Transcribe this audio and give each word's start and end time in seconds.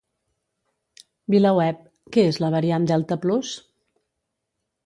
VilaWeb: 1.33 1.85
Què 2.17 2.25
és 2.31 2.41
la 2.45 2.51
variant 2.57 2.91
delta 2.93 3.19
plus? 3.27 3.55